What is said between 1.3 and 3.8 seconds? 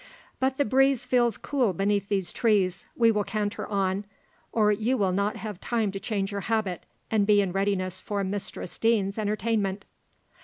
cool beneath these trees; we will canter